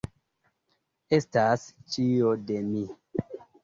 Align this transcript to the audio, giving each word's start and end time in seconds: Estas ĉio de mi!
Estas 1.19 1.69
ĉio 1.93 2.35
de 2.51 2.63
mi! 2.75 2.87